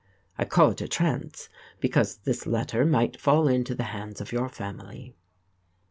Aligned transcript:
I 0.35 0.45
call 0.45 0.71
it 0.71 0.81
a 0.81 0.87
trance 0.87 1.47
because 1.79 2.17
this 2.25 2.47
letter 2.47 2.87
might 2.87 3.21
fall 3.21 3.47
into 3.47 3.75
the 3.75 3.83
hands 3.93 4.19
of 4.19 4.31
your 4.31 4.49
family. 4.49 5.13